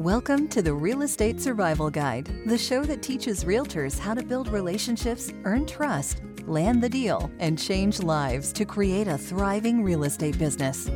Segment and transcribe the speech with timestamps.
[0.00, 4.48] Welcome to the Real Estate Survival Guide, the show that teaches realtors how to build
[4.48, 10.38] relationships, earn trust, land the deal, and change lives to create a thriving real estate
[10.38, 10.88] business.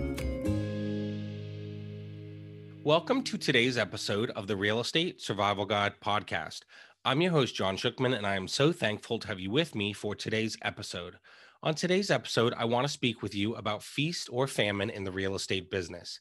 [2.83, 6.61] Welcome to today's episode of the Real Estate Survival Guide podcast.
[7.05, 9.93] I'm your host, John Shookman, and I am so thankful to have you with me
[9.93, 11.17] for today's episode.
[11.63, 15.13] On today's episode, I want to speak with you about feast or famine in the
[15.13, 16.21] real estate business.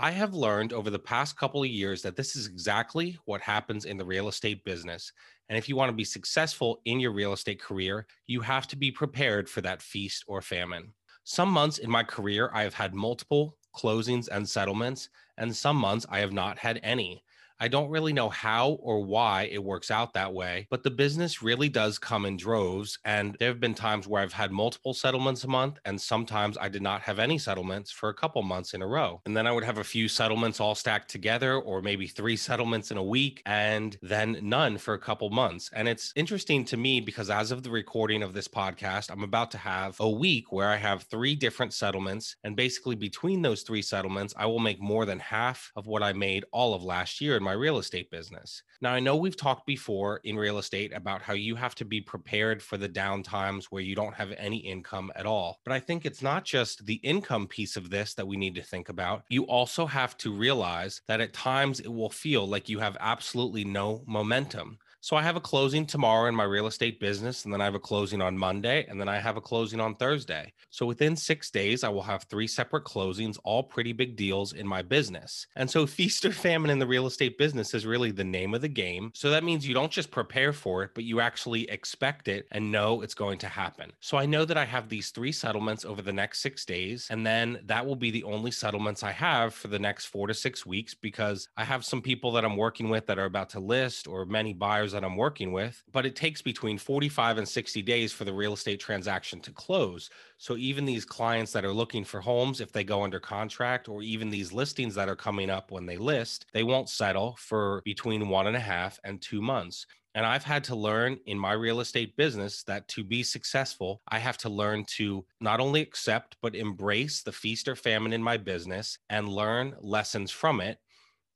[0.00, 3.84] I have learned over the past couple of years that this is exactly what happens
[3.84, 5.12] in the real estate business.
[5.48, 8.76] And if you want to be successful in your real estate career, you have to
[8.76, 10.92] be prepared for that feast or famine.
[11.24, 16.06] Some months in my career, I have had multiple closings and settlements, and some months
[16.08, 17.24] I have not had any.
[17.60, 21.42] I don't really know how or why it works out that way, but the business
[21.42, 22.98] really does come in droves.
[23.04, 26.68] And there have been times where I've had multiple settlements a month, and sometimes I
[26.68, 29.20] did not have any settlements for a couple months in a row.
[29.26, 32.90] And then I would have a few settlements all stacked together, or maybe three settlements
[32.90, 35.68] in a week, and then none for a couple months.
[35.72, 39.50] And it's interesting to me because as of the recording of this podcast, I'm about
[39.52, 42.36] to have a week where I have three different settlements.
[42.44, 46.12] And basically, between those three settlements, I will make more than half of what I
[46.12, 48.62] made all of last year in my real estate business.
[48.82, 51.98] Now, I know we've talked before in real estate about how you have to be
[51.98, 55.58] prepared for the down times where you don't have any income at all.
[55.64, 58.62] But I think it's not just the income piece of this that we need to
[58.62, 59.22] think about.
[59.30, 63.64] You also have to realize that at times it will feel like you have absolutely
[63.64, 64.78] no momentum.
[65.00, 67.76] So I have a closing tomorrow in my real estate business, and then I have
[67.76, 70.52] a closing on Monday, and then I have a closing on Thursday.
[70.70, 74.66] So within six days, I will have three separate closings, all pretty big deals in
[74.66, 75.46] my business.
[75.54, 78.60] And so feast or famine in the real estate business is really the name of
[78.60, 79.12] the game.
[79.14, 82.72] So that means you don't just prepare for it, but you actually expect it and
[82.72, 83.92] know it's going to happen.
[84.00, 87.24] So I know that I have these three settlements over the next six days, and
[87.24, 90.66] then that will be the only settlements I have for the next four to six
[90.66, 94.08] weeks because I have some people that I'm working with that are about to list
[94.08, 98.12] or many buyers that I'm working with, but it takes between 45 and 60 days
[98.12, 100.10] for the real estate transaction to close.
[100.38, 104.02] So even these clients that are looking for homes, if they go under contract, or
[104.02, 108.28] even these listings that are coming up when they list, they won't settle for between
[108.28, 109.86] one and a half and two months.
[110.14, 114.18] And I've had to learn in my real estate business that to be successful, I
[114.18, 118.36] have to learn to not only accept, but embrace the feast or famine in my
[118.36, 120.78] business and learn lessons from it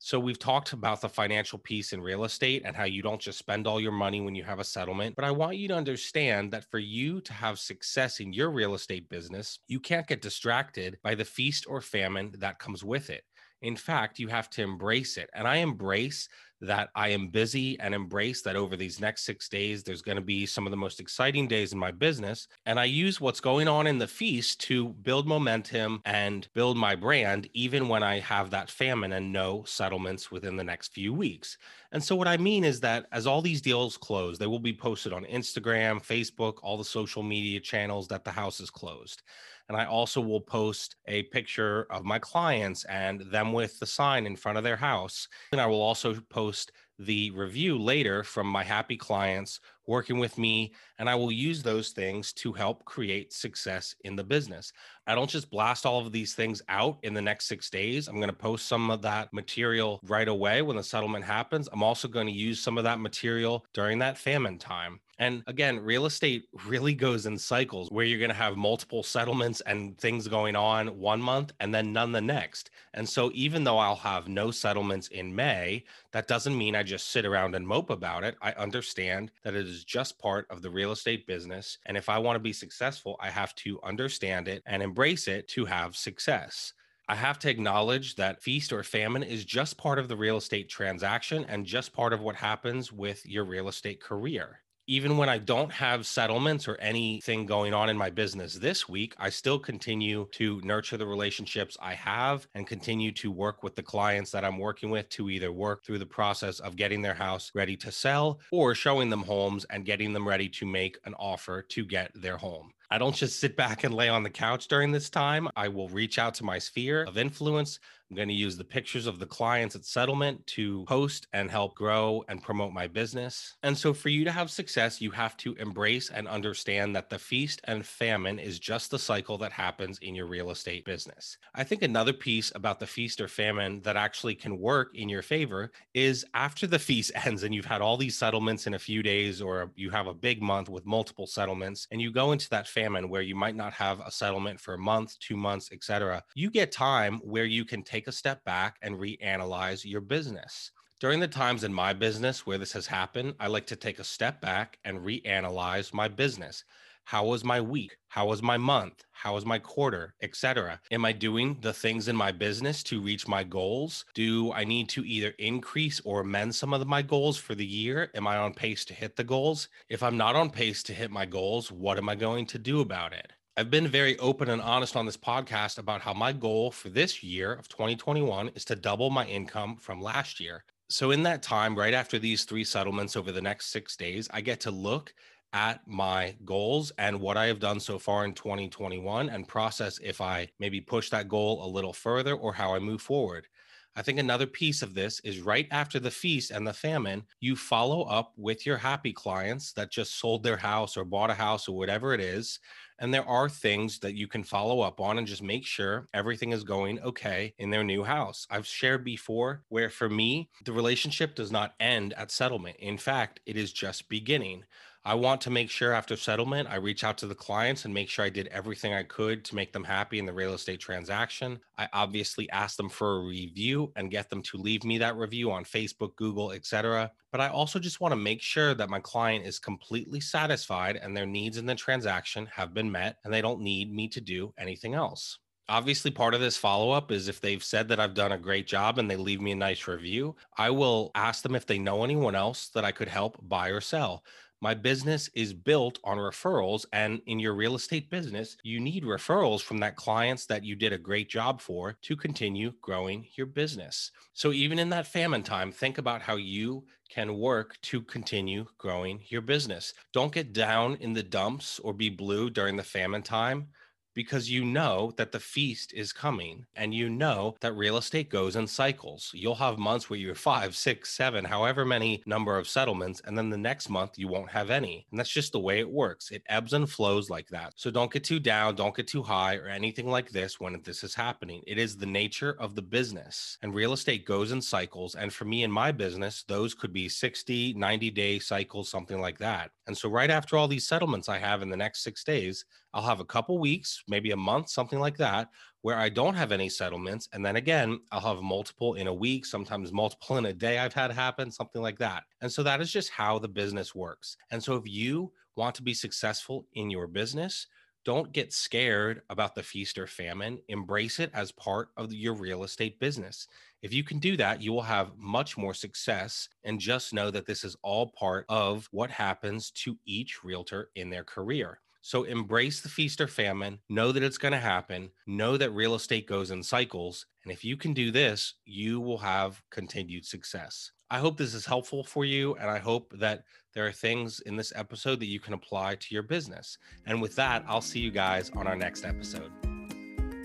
[0.05, 3.37] so we've talked about the financial piece in real estate and how you don't just
[3.37, 5.15] spend all your money when you have a settlement.
[5.15, 8.73] But I want you to understand that for you to have success in your real
[8.73, 13.23] estate business, you can't get distracted by the feast or famine that comes with it.
[13.61, 15.29] In fact, you have to embrace it.
[15.33, 16.27] And I embrace
[16.63, 20.21] that I am busy and embrace that over these next six days, there's going to
[20.21, 22.47] be some of the most exciting days in my business.
[22.65, 26.95] And I use what's going on in the feast to build momentum and build my
[26.95, 31.57] brand, even when I have that famine and no settlements within the next few weeks.
[31.91, 34.73] And so, what I mean is that as all these deals close, they will be
[34.73, 39.21] posted on Instagram, Facebook, all the social media channels that the house is closed.
[39.69, 44.25] And I also will post a picture of my clients and them with the sign
[44.25, 45.27] in front of their house.
[45.51, 50.73] And I will also post the review later from my happy clients working with me.
[50.99, 54.71] And I will use those things to help create success in the business.
[55.07, 58.07] I don't just blast all of these things out in the next six days.
[58.07, 61.67] I'm going to post some of that material right away when the settlement happens.
[61.73, 64.99] I'm also going to use some of that material during that famine time.
[65.23, 69.61] And again, real estate really goes in cycles where you're going to have multiple settlements
[69.61, 72.71] and things going on one month and then none the next.
[72.93, 77.07] And so, even though I'll have no settlements in May, that doesn't mean I just
[77.07, 78.35] sit around and mope about it.
[78.41, 81.77] I understand that it is just part of the real estate business.
[81.85, 85.47] And if I want to be successful, I have to understand it and embrace it
[85.49, 86.73] to have success.
[87.07, 90.67] I have to acknowledge that feast or famine is just part of the real estate
[90.67, 95.37] transaction and just part of what happens with your real estate career even when I
[95.37, 100.27] don't have settlements or anything going on in my business this week, I still continue
[100.31, 104.57] to nurture the relationships I have and continue to work with the clients that I'm
[104.57, 108.39] working with to either work through the process of getting their house ready to sell
[108.51, 112.37] or showing them homes and getting them ready to make an offer to get their
[112.37, 112.71] home.
[112.93, 115.47] I don't just sit back and lay on the couch during this time.
[115.55, 117.79] I will reach out to my sphere of influence.
[118.09, 121.75] I'm going to use the pictures of the clients at settlement to post and help
[121.75, 123.55] grow and promote my business.
[123.63, 127.17] And so, for you to have success, you have to embrace and understand that the
[127.17, 131.37] feast and famine is just the cycle that happens in your real estate business.
[131.55, 135.21] I think another piece about the feast or famine that actually can work in your
[135.21, 139.01] favor is after the feast ends and you've had all these settlements in a few
[139.01, 142.67] days, or you have a big month with multiple settlements, and you go into that
[142.67, 146.23] famine where you might not have a settlement for a month, two months, etc.
[146.35, 150.71] You get time where you can take take a step back and reanalyze your business.
[150.99, 154.03] During the times in my business where this has happened, I like to take a
[154.03, 156.63] step back and reanalyze my business.
[157.03, 157.97] How was my week?
[158.07, 159.03] How was my month?
[159.11, 160.81] How was my quarter, etc.?
[160.89, 164.05] Am I doing the things in my business to reach my goals?
[164.15, 168.09] Do I need to either increase or amend some of my goals for the year?
[168.15, 169.67] Am I on pace to hit the goals?
[169.87, 172.81] If I'm not on pace to hit my goals, what am I going to do
[172.81, 173.33] about it?
[173.55, 177.21] I've been very open and honest on this podcast about how my goal for this
[177.21, 180.63] year of 2021 is to double my income from last year.
[180.89, 184.41] So, in that time, right after these three settlements over the next six days, I
[184.41, 185.13] get to look
[185.53, 190.19] at my goals and what I have done so far in 2021 and process if
[190.19, 193.45] I maybe push that goal a little further or how I move forward.
[193.95, 197.55] I think another piece of this is right after the feast and the famine, you
[197.55, 201.67] follow up with your happy clients that just sold their house or bought a house
[201.67, 202.59] or whatever it is.
[202.99, 206.53] And there are things that you can follow up on and just make sure everything
[206.53, 208.47] is going okay in their new house.
[208.49, 212.77] I've shared before where for me, the relationship does not end at settlement.
[212.77, 214.63] In fact, it is just beginning.
[215.05, 218.07] I want to make sure after settlement, I reach out to the clients and make
[218.07, 221.59] sure I did everything I could to make them happy in the real estate transaction.
[221.77, 225.51] I obviously ask them for a review and get them to leave me that review
[225.51, 227.11] on Facebook, Google, etc.
[227.33, 231.17] But I also just want to make sure that my client is completely satisfied and
[231.17, 234.53] their needs in the transaction have been met and they don't need me to do
[234.57, 235.37] anything else
[235.69, 238.67] obviously part of this follow up is if they've said that I've done a great
[238.67, 242.03] job and they leave me a nice review, I will ask them if they know
[242.03, 244.23] anyone else that I could help buy or sell.
[244.63, 246.85] My business is built on referrals.
[246.93, 250.93] And in your real estate business, you need referrals from that clients that you did
[250.93, 254.11] a great job for to continue growing your business.
[254.31, 259.19] So even in that famine time, think about how you can work to continue growing
[259.27, 259.93] your business.
[260.13, 263.67] Don't get down in the dumps or be blue during the famine time
[264.13, 268.55] because you know that the feast is coming and you know that real estate goes
[268.55, 269.31] in cycles.
[269.33, 273.49] You'll have months where you're five, six, seven, however many number of settlements, and then
[273.49, 275.05] the next month you won't have any.
[275.11, 276.31] And that's just the way it works.
[276.31, 277.73] It ebbs and flows like that.
[277.75, 281.03] So don't get too down, don't get too high, or anything like this when this
[281.03, 281.61] is happening.
[281.67, 285.15] It is the nature of the business, and real estate goes in cycles.
[285.15, 289.37] And for me in my business, those could be 60, 90 day cycles, something like
[289.39, 289.71] that.
[289.87, 293.03] And so, right after all these settlements I have in the next six days, I'll
[293.03, 295.49] have a couple weeks, maybe a month, something like that,
[295.81, 297.27] where I don't have any settlements.
[297.33, 300.93] And then again, I'll have multiple in a week, sometimes multiple in a day I've
[300.93, 302.23] had happen, something like that.
[302.41, 304.37] And so that is just how the business works.
[304.51, 307.67] And so if you want to be successful in your business,
[308.05, 310.59] don't get scared about the feast or famine.
[310.67, 313.47] Embrace it as part of your real estate business.
[313.81, 316.49] If you can do that, you will have much more success.
[316.65, 321.09] And just know that this is all part of what happens to each realtor in
[321.09, 321.79] their career.
[322.05, 325.95] So embrace the feast or famine, know that it's going to happen, know that real
[325.95, 327.25] estate goes in cycles.
[327.45, 330.91] And if you can do this, you will have continued success.
[331.09, 332.55] I hope this is helpful for you.
[332.55, 336.07] And I hope that there are things in this episode that you can apply to
[336.13, 336.77] your business.
[337.05, 339.51] And with that, I'll see you guys on our next episode.